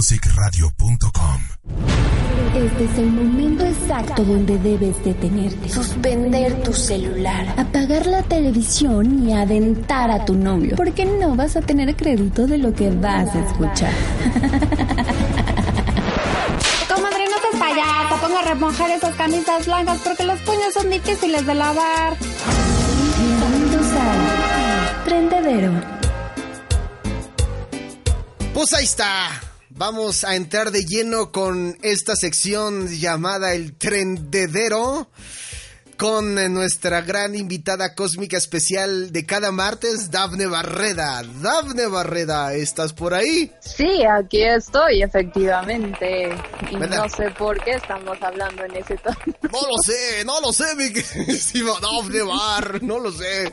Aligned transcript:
musicradio.com 0.00 1.42
Este 2.56 2.84
es 2.84 2.98
el 2.98 3.12
momento 3.12 3.66
exacto 3.66 4.24
donde 4.24 4.58
debes 4.58 5.04
detenerte. 5.04 5.68
Suspender 5.68 6.62
tu 6.62 6.72
celular. 6.72 7.52
Apagar 7.58 8.06
la 8.06 8.22
televisión 8.22 9.28
y 9.28 9.34
adentar 9.34 10.10
a 10.10 10.24
tu 10.24 10.34
novio. 10.34 10.76
Porque 10.76 11.04
no 11.04 11.36
vas 11.36 11.54
a 11.56 11.60
tener 11.60 11.94
crédito 11.96 12.46
de 12.46 12.56
lo 12.56 12.72
que 12.72 12.88
vas 12.88 13.28
a 13.34 13.46
escuchar. 13.46 13.92
Comadre, 16.88 17.24
no 17.26 17.36
seas 17.42 17.56
payasa, 17.58 18.16
pongo 18.22 18.38
a 18.38 18.42
remojar 18.42 18.90
esas 18.92 19.14
camisas 19.16 19.66
blancas 19.66 20.00
porque 20.02 20.24
los 20.24 20.40
puños 20.40 20.72
son 20.72 20.88
difíciles 20.88 21.44
de 21.44 21.54
lavar. 21.54 22.16
Bienvenidos 23.18 23.86
a 23.98 25.04
Prendedero. 25.04 25.72
Pues 28.54 28.72
ahí 28.72 28.84
está. 28.84 29.49
Vamos 29.80 30.24
a 30.24 30.36
entrar 30.36 30.72
de 30.72 30.84
lleno 30.84 31.32
con 31.32 31.78
esta 31.80 32.14
sección 32.14 32.86
llamada 32.88 33.54
El 33.54 33.78
Trendedero. 33.78 35.08
Con 35.96 36.34
nuestra 36.52 37.00
gran 37.00 37.34
invitada 37.34 37.94
cósmica 37.94 38.36
especial 38.36 39.10
de 39.10 39.24
cada 39.24 39.52
martes, 39.52 40.10
Dafne 40.10 40.46
Barreda. 40.46 41.22
Dafne 41.40 41.86
Barreda, 41.86 42.52
¿estás 42.52 42.92
por 42.92 43.14
ahí? 43.14 43.50
Sí, 43.60 44.04
aquí 44.04 44.42
estoy, 44.42 45.02
efectivamente. 45.02 46.28
Y 46.70 46.76
¿Verdad? 46.76 47.04
no 47.04 47.08
sé 47.08 47.30
por 47.30 47.62
qué 47.64 47.72
estamos 47.72 48.20
hablando 48.20 48.62
en 48.64 48.76
ese 48.76 48.98
tono. 48.98 49.16
No 49.50 49.60
lo 49.62 49.82
sé, 49.82 50.24
no 50.26 50.40
lo 50.42 50.52
sé, 50.52 50.74
mi 50.76 50.92
queridísima 50.92 51.72
Dafne 51.80 52.22
Bar, 52.22 52.82
no 52.82 52.98
lo 52.98 53.10
sé. 53.12 53.50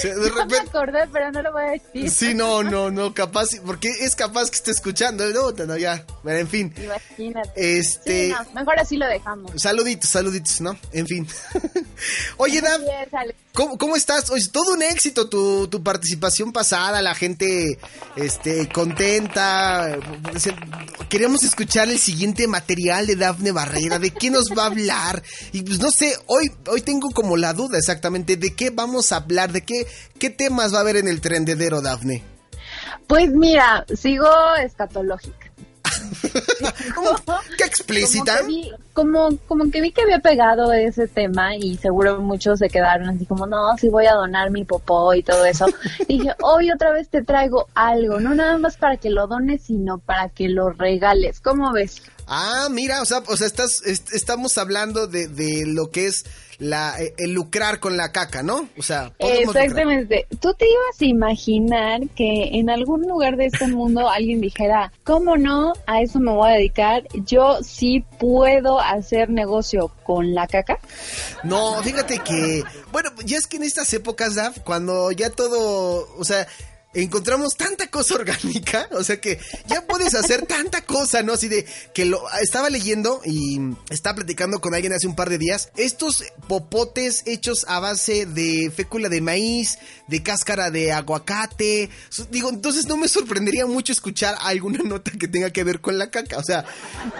Se- 0.00 0.14
de 0.14 0.30
No 0.38 0.46
me 0.46 0.58
acordé, 0.58 1.08
pero 1.12 1.30
no 1.32 1.42
lo 1.42 1.52
voy 1.52 1.62
a 1.64 1.70
decir. 1.72 2.10
Sí, 2.10 2.34
no, 2.34 2.62
no, 2.62 2.90
no, 2.90 3.12
capaz, 3.14 3.48
porque 3.64 3.88
es 4.00 4.14
capaz 4.14 4.50
que 4.50 4.56
esté 4.56 4.70
escuchando, 4.70 5.28
no, 5.30 5.50
no, 5.66 5.76
ya, 5.76 6.04
bueno, 6.22 6.38
en 6.38 6.48
fin. 6.48 6.74
Imagínate. 6.82 7.78
Este- 7.78 8.26
Sí, 8.28 8.32
no, 8.32 8.52
mejor 8.54 8.78
así 8.78 8.96
lo 8.96 9.06
dejamos. 9.06 9.52
Saluditos, 9.60 10.10
saluditos, 10.10 10.60
¿no? 10.60 10.78
En 10.92 11.06
fin. 11.06 11.26
Oye, 12.36 12.60
Ale. 13.12 13.34
¿cómo, 13.52 13.76
cómo 13.78 13.96
estás? 13.96 14.30
Oye, 14.30 14.46
todo 14.52 14.72
un 14.74 14.82
éxito 14.82 15.28
tu, 15.28 15.66
tu 15.68 15.82
participación 15.82 16.52
pasada, 16.52 17.02
la 17.02 17.14
gente 17.14 17.78
este, 18.16 18.68
contenta. 18.68 19.96
Queremos 21.08 21.42
escuchar 21.42 21.88
el 21.88 21.98
siguiente 21.98 22.46
material 22.46 23.06
de 23.06 23.16
Dafne 23.16 23.50
Barrera, 23.52 23.98
de 23.98 24.10
qué 24.10 24.30
nos 24.30 24.50
va 24.56 24.64
a 24.64 24.66
hablar. 24.66 25.22
Y 25.52 25.62
pues 25.62 25.78
no 25.80 25.90
sé, 25.90 26.14
hoy, 26.26 26.52
hoy 26.68 26.82
tengo 26.82 27.08
como 27.10 27.36
la 27.36 27.52
duda 27.52 27.78
exactamente 27.78 28.36
de 28.36 28.54
qué 28.54 28.70
vamos 28.70 29.10
a 29.12 29.16
hablar, 29.16 29.52
de 29.52 29.62
qué, 29.62 29.86
qué 30.18 30.30
temas 30.30 30.72
va 30.72 30.78
a 30.78 30.80
haber 30.82 30.96
en 30.96 31.08
el 31.08 31.20
trendedero, 31.20 31.80
Dafne. 31.80 32.22
Pues 33.06 33.30
mira, 33.30 33.84
sigo 33.94 34.28
escatológica. 34.62 35.48
¿Qué 37.58 37.64
explícita? 37.64 38.38
Como 38.38 38.46
que, 38.46 38.54
vi, 38.54 38.72
como, 38.92 39.36
como 39.46 39.70
que 39.70 39.80
vi 39.80 39.92
que 39.92 40.02
había 40.02 40.18
pegado 40.20 40.72
ese 40.72 41.08
tema 41.08 41.56
y 41.56 41.76
seguro 41.76 42.20
muchos 42.20 42.58
se 42.58 42.68
quedaron 42.68 43.08
así 43.08 43.26
como, 43.26 43.46
no, 43.46 43.76
sí 43.78 43.88
voy 43.88 44.06
a 44.06 44.14
donar 44.14 44.50
mi 44.50 44.64
popó 44.64 45.14
y 45.14 45.22
todo 45.22 45.44
eso. 45.44 45.66
y 46.08 46.18
dije, 46.18 46.34
hoy 46.42 46.70
otra 46.70 46.92
vez 46.92 47.08
te 47.08 47.22
traigo 47.22 47.66
algo, 47.74 48.20
no 48.20 48.34
nada 48.34 48.58
más 48.58 48.76
para 48.76 48.96
que 48.96 49.10
lo 49.10 49.26
dones, 49.26 49.62
sino 49.62 49.98
para 49.98 50.28
que 50.28 50.48
lo 50.48 50.70
regales. 50.70 51.40
¿Cómo 51.40 51.72
ves? 51.72 52.02
Ah, 52.28 52.68
mira, 52.70 53.00
o 53.02 53.04
sea, 53.06 53.22
o 53.26 53.36
sea 53.36 53.46
estás, 53.46 53.82
est- 53.86 54.12
estamos 54.12 54.58
hablando 54.58 55.06
de, 55.06 55.28
de 55.28 55.64
lo 55.66 55.90
que 55.90 56.06
es 56.06 56.24
la, 56.58 57.00
eh, 57.00 57.14
el 57.18 57.32
lucrar 57.32 57.78
con 57.80 57.96
la 57.96 58.10
caca, 58.12 58.42
¿no? 58.42 58.68
O 58.76 58.82
sea, 58.82 59.12
podemos 59.16 59.46
lucrar. 59.46 59.64
Exactamente. 59.64 60.26
¿Tú 60.40 60.52
te 60.54 60.66
ibas 60.68 61.00
a 61.00 61.04
imaginar 61.04 62.00
que 62.16 62.50
en 62.58 62.68
algún 62.68 63.02
lugar 63.02 63.36
de 63.36 63.46
este 63.46 63.68
mundo 63.68 64.10
alguien 64.10 64.40
dijera, 64.40 64.92
¿cómo 65.04 65.36
no? 65.36 65.72
A 65.86 66.02
eso 66.02 66.18
me 66.18 66.32
voy 66.32 66.50
a 66.50 66.54
dedicar. 66.54 67.04
Yo 67.24 67.60
sí 67.62 68.04
puedo 68.18 68.80
hacer 68.80 69.30
negocio 69.30 69.92
con 70.04 70.34
la 70.34 70.48
caca. 70.48 70.80
No, 71.44 71.80
fíjate 71.82 72.18
que, 72.18 72.64
bueno, 72.92 73.10
ya 73.24 73.38
es 73.38 73.46
que 73.46 73.56
en 73.58 73.62
estas 73.62 73.92
épocas, 73.94 74.34
Daf, 74.34 74.58
cuando 74.64 75.12
ya 75.12 75.30
todo, 75.30 76.08
o 76.18 76.24
sea, 76.24 76.46
encontramos 77.02 77.56
tanta 77.56 77.86
cosa 77.88 78.14
orgánica, 78.16 78.88
o 78.92 79.02
sea 79.04 79.20
que 79.20 79.38
ya 79.66 79.86
puedes 79.86 80.14
hacer 80.14 80.46
tanta 80.46 80.82
cosa, 80.82 81.22
¿no? 81.22 81.34
Así 81.34 81.48
de 81.48 81.64
que 81.94 82.04
lo 82.04 82.22
estaba 82.40 82.70
leyendo 82.70 83.20
y 83.24 83.60
estaba 83.90 84.16
platicando 84.16 84.60
con 84.60 84.74
alguien 84.74 84.92
hace 84.92 85.06
un 85.06 85.14
par 85.16 85.28
de 85.30 85.38
días. 85.38 85.70
Estos 85.76 86.24
popotes 86.48 87.22
hechos 87.26 87.64
a 87.68 87.80
base 87.80 88.26
de 88.26 88.70
fécula 88.74 89.08
de 89.08 89.20
maíz, 89.20 89.78
de 90.08 90.22
cáscara 90.22 90.70
de 90.70 90.92
aguacate. 90.92 91.90
Digo, 92.30 92.50
entonces 92.50 92.86
no 92.86 92.96
me 92.96 93.08
sorprendería 93.08 93.66
mucho 93.66 93.92
escuchar 93.92 94.36
alguna 94.40 94.80
nota 94.84 95.10
que 95.12 95.28
tenga 95.28 95.50
que 95.50 95.64
ver 95.64 95.80
con 95.80 95.98
la 95.98 96.10
caca. 96.10 96.38
O 96.38 96.42
sea, 96.42 96.64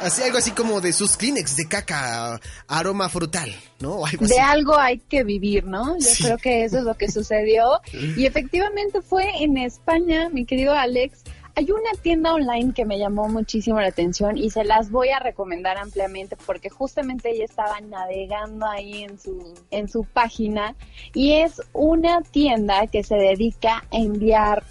así 0.01 0.23
algo 0.23 0.39
así 0.39 0.51
como 0.53 0.81
de 0.81 0.93
sus 0.93 1.17
Kleenex 1.17 1.57
de 1.57 1.67
caca, 1.69 2.41
aroma 2.67 3.09
frutal, 3.09 3.55
¿no? 3.81 4.05
Algo. 4.07 4.27
De 4.27 4.41
algo 4.41 4.77
hay 4.79 4.99
que 4.99 5.25
vivir, 5.25 5.65
¿no? 5.65 5.97
Yo 5.99 6.09
Sí. 6.09 6.25
creo 6.25 6.39
que 6.39 6.65
eso 6.65 6.79
es 6.79 6.85
lo 6.85 6.97
que 6.97 7.11
sucedió. 7.11 7.81
Y 8.19 8.27
efectivamente 8.27 9.01
fue 9.03 9.25
en 9.43 9.57
España, 9.69 10.29
mi 10.31 10.45
querido 10.45 10.75
Alex. 10.75 11.23
Hay 11.55 11.71
una 11.73 11.91
tienda 12.03 12.35
online 12.35 12.73
que 12.73 12.85
me 12.85 12.99
llamó 12.99 13.29
muchísimo 13.29 13.81
la 13.81 13.89
atención 13.89 14.37
y 14.37 14.51
se 14.51 14.65
las 14.65 14.91
voy 14.91 15.09
a 15.09 15.19
recomendar 15.19 15.77
ampliamente 15.77 16.37
porque 16.47 16.71
justamente 16.71 17.31
ella 17.31 17.45
estaba 17.45 17.81
navegando 17.81 18.65
ahí 18.67 19.03
en 19.03 19.19
su, 19.19 19.55
en 19.71 19.89
su 19.89 20.05
página 20.05 20.77
y 21.15 21.33
es 21.33 21.61
una 21.73 22.23
tienda 22.23 22.87
que 22.87 23.03
se 23.03 23.17
dedica 23.17 23.85
a 23.91 23.97
enviar 23.97 24.63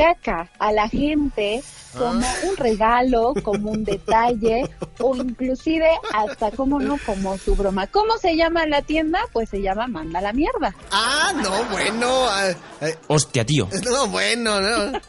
caca 0.00 0.48
a 0.58 0.72
la 0.72 0.88
gente 0.88 1.62
como 1.96 2.26
un 2.48 2.56
regalo, 2.56 3.34
como 3.42 3.70
un 3.70 3.84
detalle 3.84 4.62
o 4.98 5.14
inclusive 5.14 5.88
hasta 6.14 6.50
como 6.52 6.78
no 6.78 6.96
como 7.04 7.36
su 7.36 7.54
broma. 7.54 7.86
¿Cómo 7.88 8.16
se 8.18 8.36
llama 8.36 8.66
la 8.66 8.82
tienda? 8.82 9.20
Pues 9.32 9.50
se 9.50 9.60
llama 9.60 9.86
Manda 9.88 10.20
la 10.20 10.32
mierda. 10.32 10.74
Ah, 10.90 11.32
no, 11.34 11.64
bueno. 11.70 12.08
ah, 12.28 12.50
eh, 12.80 12.96
Hostia, 13.08 13.44
tío. 13.44 13.68
no, 13.84 14.06
bueno, 14.08 14.60
no. 14.60 15.00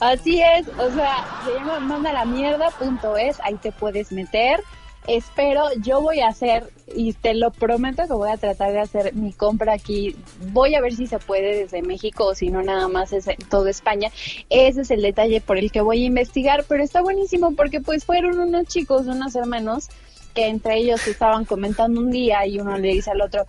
Así 0.00 0.42
es, 0.42 0.68
o 0.78 0.92
sea, 0.92 1.42
se 1.46 1.54
llama 1.54 1.80
manda 1.80 2.12
la 2.12 2.24
mierda.es, 2.24 3.40
ahí 3.42 3.54
te 3.56 3.72
puedes 3.72 4.12
meter. 4.12 4.62
Espero, 5.06 5.64
yo 5.82 6.00
voy 6.00 6.20
a 6.20 6.28
hacer, 6.28 6.72
y 6.94 7.12
te 7.12 7.34
lo 7.34 7.50
prometo 7.50 8.06
que 8.06 8.14
voy 8.14 8.30
a 8.30 8.38
tratar 8.38 8.72
de 8.72 8.80
hacer 8.80 9.14
mi 9.14 9.32
compra 9.32 9.74
aquí. 9.74 10.16
Voy 10.52 10.74
a 10.74 10.80
ver 10.80 10.94
si 10.94 11.06
se 11.06 11.18
puede 11.18 11.56
desde 11.56 11.82
México 11.82 12.26
o 12.26 12.34
si 12.34 12.48
no, 12.48 12.62
nada 12.62 12.88
más 12.88 13.12
es 13.12 13.28
en 13.28 13.36
toda 13.50 13.70
España. 13.70 14.10
Ese 14.48 14.80
es 14.80 14.90
el 14.90 15.02
detalle 15.02 15.40
por 15.40 15.58
el 15.58 15.70
que 15.70 15.82
voy 15.82 16.02
a 16.02 16.06
investigar, 16.06 16.64
pero 16.68 16.82
está 16.82 17.02
buenísimo 17.02 17.54
porque 17.54 17.80
pues 17.80 18.04
fueron 18.04 18.38
unos 18.38 18.66
chicos, 18.66 19.06
unos 19.06 19.34
hermanos, 19.36 19.90
que 20.34 20.46
entre 20.46 20.78
ellos 20.78 21.06
estaban 21.06 21.44
comentando 21.44 22.00
un 22.00 22.10
día 22.10 22.46
y 22.46 22.58
uno 22.58 22.78
le 22.78 22.88
dice 22.88 23.10
al 23.10 23.20
otro, 23.20 23.46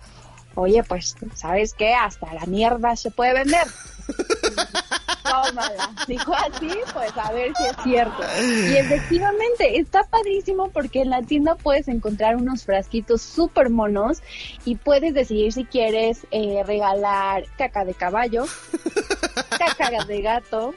oye, 0.56 0.82
pues, 0.82 1.16
¿sabes 1.34 1.72
qué? 1.72 1.94
Hasta 1.94 2.32
la 2.34 2.44
mierda 2.46 2.96
se 2.96 3.10
puede 3.10 3.32
vender. 3.32 3.66
Tómala. 5.28 5.90
Dijo 6.06 6.34
así, 6.34 6.70
pues 6.92 7.12
a 7.16 7.32
ver 7.32 7.52
si 7.56 7.64
es 7.64 7.76
cierto. 7.82 8.22
Y 8.40 8.76
efectivamente, 8.76 9.78
está 9.78 10.04
padrísimo 10.04 10.70
porque 10.70 11.02
en 11.02 11.10
la 11.10 11.22
tienda 11.22 11.54
puedes 11.54 11.88
encontrar 11.88 12.36
unos 12.36 12.64
frasquitos 12.64 13.22
súper 13.22 13.70
monos 13.70 14.22
y 14.64 14.76
puedes 14.76 15.14
decidir 15.14 15.52
si 15.52 15.64
quieres 15.64 16.26
eh, 16.30 16.62
regalar 16.64 17.44
caca 17.58 17.84
de 17.84 17.94
caballo, 17.94 18.44
caca 19.58 20.04
de 20.04 20.22
gato, 20.22 20.74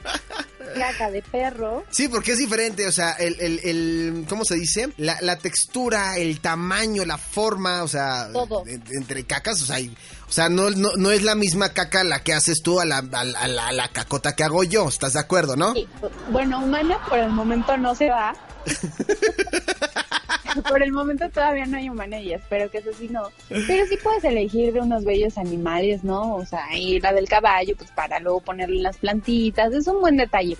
caca 0.74 1.10
de 1.10 1.22
perro. 1.22 1.84
Sí, 1.90 2.08
porque 2.08 2.32
es 2.32 2.38
diferente, 2.38 2.86
o 2.86 2.92
sea, 2.92 3.12
el, 3.12 3.36
el, 3.40 3.58
el 3.64 4.26
¿cómo 4.28 4.44
se 4.44 4.54
dice? 4.56 4.88
La, 4.96 5.18
la 5.20 5.36
textura, 5.36 6.16
el 6.16 6.40
tamaño, 6.40 7.04
la 7.04 7.18
forma, 7.18 7.82
o 7.82 7.88
sea, 7.88 8.28
Todo. 8.32 8.64
en- 8.66 8.82
entre 8.90 9.24
cacas, 9.24 9.62
o 9.62 9.66
sea, 9.66 9.78
o 10.28 10.32
sea 10.32 10.48
no, 10.48 10.70
no, 10.70 10.90
no 10.96 11.10
es 11.10 11.22
la 11.22 11.34
misma 11.34 11.70
caca 11.70 12.04
la 12.04 12.22
que 12.22 12.32
haces 12.34 12.62
tú 12.62 12.80
a 12.80 12.84
la, 12.84 12.98
a, 12.98 13.24
la- 13.24 13.38
a 13.40 13.48
la, 13.48 13.66
a 13.68 13.72
la 13.72 13.88
cacota 13.88 14.34
que 14.36 14.44
hago 14.44 14.64
yo, 14.64 14.88
¿estás 14.88 15.12
de 15.14 15.20
acuerdo, 15.20 15.56
no? 15.56 15.72
Sí, 15.74 15.88
bueno, 16.30 16.60
humana 16.60 16.98
por 17.08 17.18
el 17.18 17.30
momento 17.30 17.76
no 17.76 17.94
se 17.94 18.08
va. 18.10 18.34
por 20.68 20.82
el 20.82 20.92
momento 20.92 21.28
todavía 21.30 21.66
no 21.66 21.76
hay 21.78 21.88
humana 21.88 22.18
y 22.20 22.32
espero 22.32 22.70
que 22.70 22.78
eso 22.78 22.90
sí 22.92 23.08
no. 23.08 23.22
Pero 23.48 23.86
sí 23.86 23.96
puedes 24.02 24.24
elegir 24.24 24.72
de 24.72 24.80
unos 24.80 25.04
bellos 25.04 25.38
animales, 25.38 26.04
¿no? 26.04 26.34
O 26.36 26.44
sea, 26.46 26.64
y 26.74 27.00
la 27.00 27.12
del 27.12 27.28
caballo, 27.28 27.74
pues 27.76 27.90
para 27.92 28.18
luego 28.20 28.40
ponerle 28.40 28.80
las 28.82 28.96
plantitas. 28.98 29.72
Es 29.72 29.86
un 29.86 30.00
buen 30.00 30.16
detalle. 30.16 30.56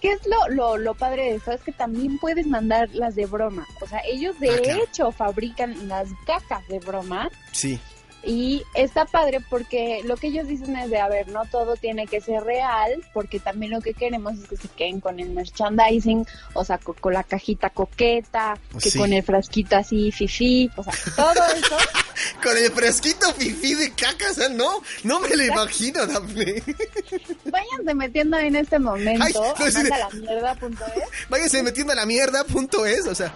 ¿Qué 0.00 0.12
es 0.12 0.20
lo, 0.26 0.48
lo, 0.54 0.76
lo 0.78 0.94
padre 0.94 1.24
de 1.24 1.34
esto? 1.36 1.52
Es 1.52 1.60
que 1.62 1.72
también 1.72 2.18
puedes 2.18 2.46
mandar 2.46 2.88
las 2.92 3.14
de 3.14 3.26
broma. 3.26 3.66
O 3.80 3.86
sea, 3.86 4.00
ellos 4.06 4.38
de 4.40 4.50
Ah, 4.50 4.58
claro. 4.62 4.84
hecho 4.84 5.12
fabrican 5.12 5.88
las 5.88 6.08
cacas 6.26 6.66
de 6.68 6.78
broma 6.80 7.28
Sí. 7.52 7.78
Y 8.24 8.62
está 8.74 9.04
padre 9.04 9.40
porque 9.50 10.00
lo 10.04 10.16
que 10.16 10.28
ellos 10.28 10.46
dicen 10.46 10.76
es 10.76 10.90
de, 10.90 10.98
a 11.00 11.08
ver, 11.08 11.28
no 11.28 11.42
todo 11.46 11.74
tiene 11.76 12.06
que 12.06 12.20
ser 12.20 12.42
real, 12.44 13.02
porque 13.12 13.40
también 13.40 13.72
lo 13.72 13.80
que 13.80 13.94
queremos 13.94 14.34
es 14.38 14.48
que 14.48 14.56
se 14.56 14.68
queden 14.68 15.00
con 15.00 15.18
el 15.18 15.30
merchandising, 15.30 16.24
o 16.54 16.64
sea, 16.64 16.78
co- 16.78 16.94
con, 16.94 17.14
la 17.14 17.24
cajita 17.24 17.70
coqueta, 17.70 18.56
que 18.80 18.90
sí. 18.90 18.98
con 18.98 19.12
el 19.12 19.22
frasquito 19.22 19.76
así, 19.76 20.12
fifi, 20.12 20.70
o 20.76 20.84
sea, 20.84 20.92
todo 21.16 21.44
eso. 21.56 21.76
Con 22.42 22.56
el 22.56 22.70
fresquito 22.70 23.32
fifí 23.34 23.74
de 23.74 23.90
caca, 23.92 24.30
o 24.30 24.34
sea, 24.34 24.48
no, 24.48 24.82
no 25.02 25.18
me 25.20 25.34
lo 25.34 25.44
imagino, 25.44 26.06
Dafne. 26.06 26.62
Váyanse 27.46 27.94
metiendo 27.94 28.38
en 28.38 28.54
este 28.54 28.78
momento 28.78 29.24
Ay, 29.24 29.32
no, 29.32 29.42
a 29.52 29.70
sí 29.70 29.82
de- 29.82 29.90
mandalamierda.es. 29.90 31.28
Váyanse 31.30 31.62
metiendo 31.62 31.92
a 31.92 31.96
la 31.96 32.06
mierda, 32.06 32.44
punto 32.44 32.84
es, 32.86 33.06
o 33.06 33.14
sea, 33.14 33.32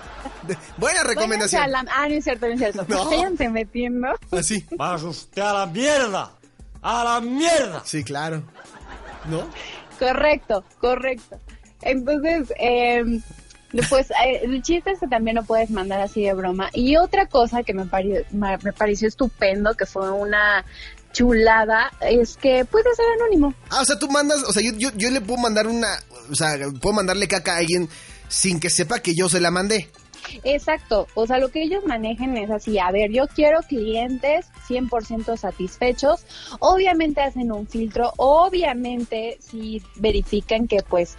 buena 0.76 1.02
recomendación. 1.02 1.70
La- 1.72 1.84
Ah, 1.90 2.06
no 2.08 2.14
es 2.14 2.24
cierto, 2.24 2.46
no 2.46 2.52
es 2.52 2.58
cierto. 2.58 2.84
No. 2.88 3.06
Váyanse 3.06 3.48
metiendo. 3.48 4.08
Así. 4.30 4.64
Vas 4.76 5.02
usted 5.02 5.42
a 5.42 5.52
la 5.52 5.66
mierda. 5.66 6.30
A 6.82 7.04
la 7.04 7.20
mierda. 7.20 7.82
Sí, 7.84 8.04
claro. 8.04 8.42
¿No? 9.28 9.46
Correcto, 9.98 10.64
correcto. 10.80 11.38
Entonces, 11.82 12.52
eh, 12.60 13.02
pues 13.88 14.10
eh, 14.10 14.40
el 14.42 14.62
chiste 14.62 14.90
es 14.92 15.00
que 15.00 15.08
también 15.08 15.36
lo 15.36 15.42
puedes 15.44 15.70
mandar 15.70 16.00
así 16.00 16.22
de 16.22 16.34
broma. 16.34 16.70
Y 16.72 16.96
otra 16.96 17.26
cosa 17.26 17.62
que 17.62 17.74
me, 17.74 17.86
pare- 17.86 18.26
ma- 18.32 18.58
me 18.62 18.72
pareció 18.72 19.08
estupendo, 19.08 19.74
que 19.74 19.86
fue 19.86 20.10
una 20.10 20.64
chulada, 21.12 21.90
es 22.00 22.36
que 22.36 22.64
puede 22.66 22.94
ser 22.94 23.06
anónimo. 23.18 23.54
Ah, 23.70 23.80
o 23.80 23.84
sea, 23.84 23.98
tú 23.98 24.08
mandas, 24.10 24.42
o 24.44 24.52
sea, 24.52 24.62
yo, 24.62 24.72
yo, 24.76 24.90
yo 24.96 25.10
le 25.10 25.20
puedo 25.20 25.40
mandar 25.40 25.66
una, 25.66 25.88
o 26.30 26.34
sea, 26.34 26.56
puedo 26.80 26.94
mandarle 26.94 27.26
caca 27.26 27.54
a 27.54 27.58
alguien 27.58 27.88
sin 28.28 28.60
que 28.60 28.68
sepa 28.70 28.98
que 29.00 29.14
yo 29.14 29.28
se 29.28 29.40
la 29.40 29.50
mandé. 29.50 29.90
Exacto, 30.44 31.06
o 31.14 31.26
sea, 31.26 31.38
lo 31.38 31.50
que 31.50 31.62
ellos 31.62 31.84
manejan 31.84 32.36
es 32.36 32.50
así, 32.50 32.78
a 32.78 32.90
ver, 32.90 33.10
yo 33.10 33.26
quiero 33.28 33.60
clientes 33.62 34.50
100% 34.68 35.36
satisfechos, 35.36 36.24
obviamente 36.60 37.20
hacen 37.20 37.52
un 37.52 37.66
filtro, 37.66 38.12
obviamente 38.16 39.38
si 39.40 39.82
verifican 39.96 40.66
que 40.66 40.82
pues 40.82 41.16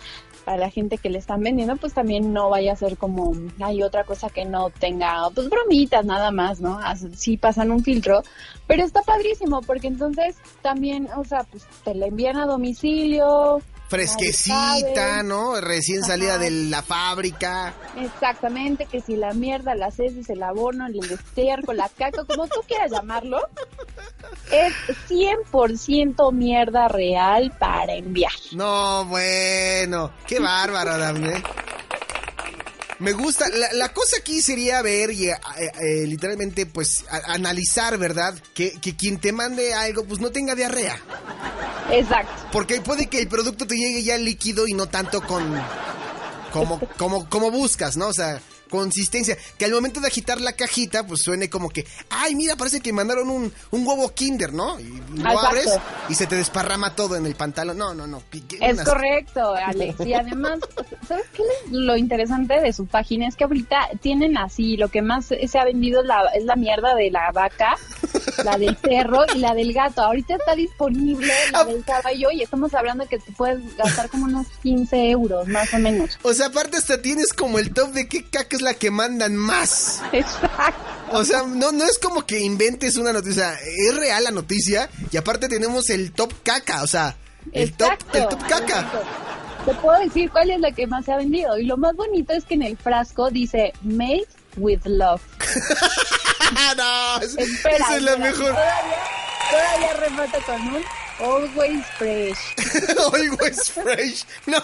para 0.48 0.60
la 0.60 0.70
gente 0.70 0.98
que 0.98 1.10
le 1.10 1.18
están 1.18 1.42
vendiendo, 1.42 1.76
pues 1.76 1.94
también 1.94 2.32
no 2.32 2.50
vaya 2.50 2.72
a 2.72 2.78
ser 2.78 2.98
como 2.98 3.34
hay 3.60 3.84
otra 3.84 4.06
cosa 4.06 4.30
que 4.30 4.46
no 4.46 4.70
tenga, 4.70 5.30
pues 5.36 5.50
bromitas 5.50 6.06
nada 6.06 6.32
más, 6.32 6.62
¿no? 6.62 6.80
Sí 7.16 7.36
pasan 7.36 7.70
un 7.70 7.84
filtro, 7.84 8.24
pero 8.66 8.86
está 8.86 9.02
padrísimo 9.02 9.62
porque 9.62 9.88
entonces 9.88 10.38
también, 10.62 11.10
o 11.18 11.26
sea, 11.26 11.44
pues 11.44 11.66
te 11.84 11.94
la 11.94 12.06
envían 12.06 12.38
a 12.38 12.46
domicilio. 12.46 13.62
Fresquecita. 13.90 15.24
¿no? 15.24 15.60
Recién 15.62 16.04
salida 16.04 16.38
de 16.38 16.52
la 16.52 16.82
fábrica. 16.84 17.74
Exactamente, 17.98 18.86
que 18.86 19.02
si 19.02 19.16
la 19.16 19.34
mierda, 19.34 19.76
las 19.76 20.00
heces, 20.00 20.30
el 20.30 20.44
abono, 20.44 20.88
el 20.88 21.00
estiércol, 21.12 21.78
la 21.78 21.90
caca, 21.90 22.24
como 22.26 22.48
tú 22.48 22.62
quieras 22.68 22.92
llamarlo, 22.92 23.40
es 24.52 24.74
100% 25.10 26.32
mierda 26.34 26.88
real 26.88 27.54
para 27.60 27.94
enviar. 27.94 28.32
No, 28.54 29.06
bueno, 29.06 30.12
qué 30.28 30.40
bárbaro, 30.40 30.98
Dafne. 30.98 31.42
Me 33.00 33.12
gusta, 33.12 33.48
la, 33.50 33.74
la 33.74 33.94
cosa 33.94 34.18
aquí 34.18 34.42
sería 34.42 34.82
ver 34.82 35.12
y 35.12 35.30
eh, 35.30 35.36
eh, 35.60 36.08
literalmente 36.08 36.66
pues 36.66 37.06
a- 37.12 37.34
analizar, 37.34 37.96
¿verdad? 38.00 38.34
Que, 38.56 38.72
que 38.82 38.96
quien 38.96 39.20
te 39.20 39.32
mande 39.32 39.72
algo 39.76 40.04
pues 40.04 40.20
no 40.20 40.32
tenga 40.32 40.56
diarrea. 40.56 41.00
Exacto. 41.92 42.32
Porque 42.52 42.82
puede 42.82 43.08
que 43.08 43.22
el 43.22 43.28
producto 43.28 43.66
te 43.68 43.76
llegue 43.76 44.04
ya 44.04 44.18
líquido 44.18 44.68
y 44.68 44.74
no 44.74 44.88
tanto 44.88 45.22
con 45.22 45.44
como 46.52 46.80
como 46.98 47.30
como 47.30 47.52
buscas, 47.52 47.98
¿no? 47.98 48.08
O 48.08 48.14
sea, 48.14 48.40
consistencia, 48.70 49.38
que 49.58 49.64
al 49.64 49.72
momento 49.72 50.02
de 50.02 50.08
agitar 50.08 50.42
la 50.42 50.52
cajita 50.52 51.06
pues 51.08 51.22
suene 51.24 51.50
como 51.50 51.70
que, 51.70 51.86
ay, 52.10 52.36
mira, 52.36 52.58
parece 52.58 52.82
que 52.82 52.92
mandaron 52.92 53.30
un, 53.30 53.54
un 53.72 53.88
huevo 53.88 54.14
Kinder, 54.14 54.52
¿no? 54.52 54.78
Y 54.80 54.84
lo 55.16 55.22
Exacto. 55.22 55.40
abres 55.48 55.70
y 56.10 56.16
se 56.16 56.28
te 56.28 56.36
desparrama 56.36 56.94
todo 56.94 57.16
en 57.16 57.26
el 57.26 57.36
pantalón. 57.36 57.78
No, 57.78 57.94
no, 57.94 58.08
no. 58.08 58.22
Es 58.60 58.74
unas- 58.74 58.86
correcto, 58.88 59.54
Alex. 59.56 60.06
Y 60.06 60.14
además, 60.14 60.60
¿sabes 61.08 61.26
qué? 61.34 61.44
es 61.44 61.72
Lo 61.72 61.96
interesante 61.96 62.60
de 62.60 62.74
su 62.74 62.88
página 62.88 63.28
es 63.30 63.36
que 63.38 63.46
ahorita 63.46 63.78
tienen 64.02 64.38
así, 64.38 64.76
lo 64.76 64.90
que 64.90 65.02
más 65.02 65.28
se 65.28 65.60
ha 65.60 65.64
vendido 65.64 66.02
es 66.02 66.08
la, 66.08 66.24
es 66.36 66.44
la 66.44 66.56
mierda 66.58 66.94
de 66.96 67.10
la 67.10 67.32
vaca, 67.32 67.78
la 68.44 68.58
del 68.58 68.76
perro 68.76 69.26
y 69.36 69.40
la 69.40 69.54
del 69.54 69.74
gato. 69.74 70.02
Ahorita 70.02 70.36
está 70.36 70.56
disponible 70.56 71.32
la 71.52 71.64
del 71.64 71.84
caballo 71.84 72.32
y 72.32 72.44
estamos 72.44 72.74
hablando 72.74 73.08
que 73.08 73.20
te 73.20 73.32
puedes 73.32 73.76
gastar 73.78 74.10
como 74.10 74.26
unos 74.26 74.48
15 74.64 75.10
euros, 75.10 75.48
más 75.48 75.74
o 75.74 75.80
menos. 75.80 76.18
O 76.24 76.34
sea, 76.34 76.48
aparte 76.48 76.78
hasta 76.78 77.02
tienes 77.02 77.34
como 77.34 77.60
el 77.60 77.74
top 77.74 77.92
de 77.92 78.08
qué 78.08 78.26
caca 78.26 78.56
es 78.56 78.62
la 78.62 78.74
que 78.74 78.92
mandan 78.92 79.36
más. 79.36 80.02
Exacto. 80.12 80.84
O 81.12 81.24
sea, 81.24 81.44
no, 81.44 81.72
no 81.72 81.86
es 81.86 82.00
como 82.00 82.26
que 82.26 82.40
inventes 82.40 82.98
una 82.98 83.14
noticia, 83.14 83.54
es 83.54 83.96
real 83.96 84.24
la 84.24 84.32
noticia 84.32 84.90
y 85.12 85.18
aparte 85.18 85.48
tenemos 85.48 85.90
el 85.90 86.12
top 86.12 86.34
caca, 86.44 86.84
o 86.84 86.88
sea, 86.88 87.16
el 87.54 87.74
top, 87.74 87.94
el 88.14 88.28
top 88.28 88.42
caca. 88.48 88.82
Exacto. 88.82 89.28
Te 89.68 89.74
puedo 89.74 90.00
decir 90.00 90.32
cuál 90.32 90.50
es 90.50 90.62
la 90.62 90.72
que 90.72 90.88
más 90.88 91.04
se 91.04 91.12
ha 91.12 91.18
vendido. 91.18 91.58
Y 91.58 91.66
lo 91.66 91.76
más 91.76 91.94
bonito 91.94 92.32
es 92.32 92.46
que 92.46 92.54
en 92.54 92.64
el 92.64 92.78
frasco 92.78 93.30
dice 93.30 93.74
Made 93.82 94.26
with 94.56 94.86
Love. 94.86 95.22
no, 96.78 97.22
esa 97.22 97.96
es 97.96 98.02
la 98.04 98.18
mejor. 98.18 98.54
Todavía, 98.54 98.98
todavía 99.52 99.94
remata 99.94 100.40
con 100.42 100.62
un 100.76 100.84
Always 101.20 101.86
Fresh. 101.98 102.56
Always 102.98 103.70
fresh. 103.70 104.26
No, 104.46 104.60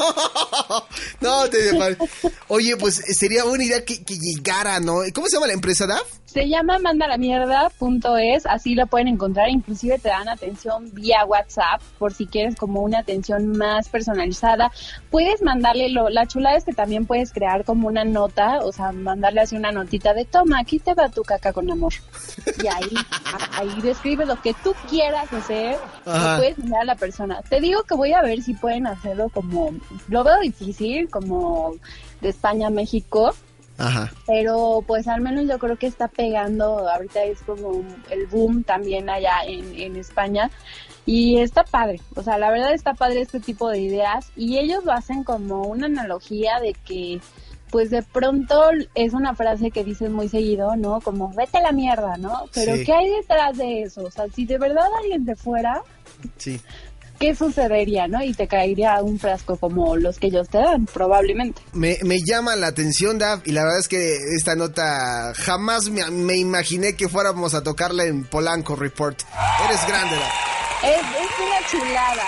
no 1.22 1.50
te 1.50 1.72
Oye, 2.48 2.78
pues 2.78 3.02
sería 3.18 3.44
buena 3.44 3.64
idea 3.64 3.84
que, 3.84 4.04
que 4.04 4.16
llegara, 4.16 4.80
¿no? 4.80 5.00
¿Cómo 5.14 5.28
se 5.28 5.36
llama 5.38 5.48
la 5.48 5.54
empresa, 5.54 5.88
Daf? 5.88 6.04
Se 6.34 6.50
llama 6.50 6.80
mandalamierda.es, 6.80 8.48
así 8.48 8.74
lo 8.74 8.88
pueden 8.88 9.08
encontrar, 9.08 9.50
inclusive 9.50 10.00
te 10.00 10.10
dan 10.10 10.28
atención 10.28 10.90
vía 10.92 11.24
WhatsApp 11.26 11.80
por 12.00 12.12
si 12.12 12.26
quieres 12.26 12.56
como 12.56 12.82
una 12.82 13.00
atención 13.00 13.56
más 13.56 13.88
personalizada. 13.88 14.72
Puedes 15.12 15.44
mandarle, 15.44 15.90
lo, 15.90 16.10
la 16.10 16.26
chulada 16.26 16.58
es 16.58 16.64
que 16.64 16.74
también 16.74 17.06
puedes 17.06 17.32
crear 17.32 17.64
como 17.64 17.88
una 17.88 18.04
nota, 18.04 18.62
o 18.64 18.72
sea, 18.72 18.92
mandarle 18.92 19.42
así 19.42 19.56
una 19.56 19.72
notita 19.72 20.16
de 20.16 20.26
toma, 20.26 20.60
aquí 20.60 20.80
te 20.80 20.96
va 20.96 21.08
tu 21.10 21.22
caca 21.22 21.54
con 21.54 21.70
amor. 21.70 21.94
Y 22.64 22.66
ahí, 22.66 22.96
ahí 23.52 23.82
describe 23.84 24.26
lo 24.26 24.42
que 24.42 24.56
tú 24.56 24.74
quieras 24.90 25.32
hacer, 25.32 25.78
Ajá. 26.04 26.38
A 26.80 26.86
la 26.86 26.96
persona. 26.96 27.42
Te 27.42 27.60
digo 27.60 27.84
que 27.84 27.96
voy 27.96 28.14
a 28.14 28.22
ver 28.22 28.42
si 28.42 28.54
pueden 28.54 28.88
hacerlo 28.88 29.30
como, 29.30 29.72
lo 30.08 30.24
veo 30.24 30.40
difícil, 30.42 31.10
como 31.10 31.76
de 32.22 32.30
España 32.30 32.68
a 32.68 32.72
México, 32.72 33.34
Ajá. 33.78 34.12
pero 34.28 34.84
pues 34.86 35.08
al 35.08 35.22
menos 35.22 35.48
yo 35.48 35.58
creo 35.60 35.78
que 35.78 35.88
está 35.88 36.08
pegando, 36.08 36.88
ahorita 36.90 37.24
es 37.24 37.42
como 37.42 37.84
el 38.10 38.28
boom 38.28 38.64
también 38.64 39.10
allá 39.10 39.44
en, 39.46 39.74
en 39.80 39.96
España 39.96 40.52
y 41.06 41.40
está 41.40 41.64
padre, 41.64 42.00
o 42.16 42.24
sea, 42.24 42.38
la 42.38 42.52
verdad 42.52 42.74
está 42.74 42.94
padre 42.94 43.22
este 43.22 43.40
tipo 43.40 43.70
de 43.70 43.80
ideas 43.80 44.32
y 44.36 44.58
ellos 44.58 44.86
lo 44.86 44.94
hacen 44.94 45.24
como 45.24 45.64
una 45.64 45.88
analogía 45.88 46.60
de 46.60 46.74
que 46.74 47.20
pues 47.74 47.90
de 47.90 48.04
pronto 48.04 48.70
es 48.94 49.14
una 49.14 49.34
frase 49.36 49.72
que 49.72 49.84
dicen 49.84 50.14
muy 50.14 50.30
seguido, 50.30 50.76
¿no? 50.76 51.02
Como 51.02 51.34
vete 51.34 51.58
a 51.58 51.62
la 51.62 51.72
mierda, 51.72 52.18
¿no? 52.18 52.46
Pero 52.54 52.76
Sí. 52.76 52.84
¿qué 52.86 52.94
hay 52.94 53.10
detrás 53.10 53.58
de 53.58 53.82
eso? 53.82 54.04
O 54.04 54.12
sea, 54.12 54.26
si 54.34 54.46
de 54.46 54.60
verdad 54.60 54.86
alguien 55.02 55.26
te 55.26 55.36
fuera, 55.36 55.82
Sí. 56.38 56.62
¿qué 57.20 57.34
sucedería, 57.34 58.08
no? 58.08 58.24
Y 58.24 58.34
te 58.36 58.48
caería 58.48 59.02
un 59.02 59.18
frasco 59.18 59.58
como 59.58 59.96
los 59.96 60.20
que 60.20 60.28
ellos 60.28 60.50
te 60.50 60.60
dan, 60.60 60.86
probablemente. 60.86 61.64
Me, 61.74 61.98
me 62.04 62.20
llama 62.22 62.56
la 62.56 62.68
atención, 62.68 63.18
Daf, 63.18 63.42
y 63.48 63.54
la 63.54 63.64
verdad 63.64 63.80
es 63.80 63.88
que 63.88 64.18
esta 64.38 64.56
nota 64.56 65.34
jamás 65.36 65.90
me, 65.90 66.06
me 66.12 66.36
imaginé 66.38 66.96
que 66.96 67.10
fuéramos 67.10 67.56
a 67.56 67.64
tocarla 67.64 68.04
en 68.06 68.24
Polanco 68.24 68.76
Report. 68.76 69.20
Eres 69.68 69.88
grande, 69.88 70.16
Daf. 70.16 70.84
Es, 70.84 71.00
es 71.00 71.40
una 71.40 71.68
chulada. 71.72 72.24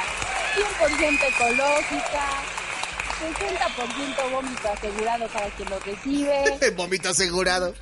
100% 0.79 1.19
ecológica. 1.35 2.54
60% 3.19 4.31
vómito 4.31 4.67
asegurado 4.69 5.27
para 5.27 5.47
quien 5.51 5.69
lo 5.69 5.79
recibe. 5.79 6.71
Vómito 6.75 7.09
asegurado. 7.09 7.73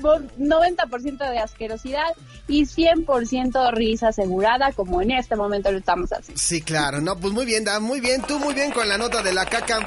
vo- 0.00 0.28
90% 0.38 1.30
de 1.30 1.38
asquerosidad 1.38 2.14
y 2.46 2.64
100% 2.66 3.72
risa 3.72 4.08
asegurada, 4.08 4.72
como 4.72 5.00
en 5.02 5.10
este 5.12 5.36
momento 5.36 5.70
lo 5.72 5.78
estamos 5.78 6.10
haciendo. 6.12 6.40
Sí, 6.40 6.62
claro. 6.62 7.00
No, 7.00 7.16
pues 7.16 7.32
muy 7.32 7.44
bien, 7.46 7.64
Daf, 7.64 7.80
muy 7.80 8.00
bien. 8.00 8.22
Tú 8.22 8.38
muy 8.38 8.54
bien 8.54 8.70
con 8.70 8.88
la 8.88 8.98
nota 8.98 9.22
de 9.22 9.32
la 9.32 9.46
caca. 9.46 9.78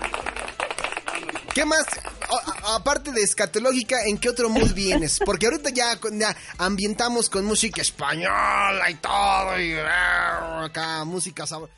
¿Qué 1.53 1.65
más? 1.65 1.83
O- 2.29 2.75
aparte 2.75 3.11
de 3.11 3.21
escatológica, 3.21 3.97
¿en 4.05 4.17
qué 4.17 4.29
otro 4.29 4.49
mood 4.49 4.71
vienes? 4.73 5.19
Porque 5.25 5.47
ahorita 5.47 5.69
ya 5.69 5.97
ambientamos 6.57 7.29
con 7.29 7.43
música 7.45 7.81
española 7.81 8.89
y 8.89 8.95
todo, 8.95 9.59
y 9.59 9.73
ah, 9.77 10.63
acá 10.65 11.03
música 11.03 11.45
sabor. 11.45 11.69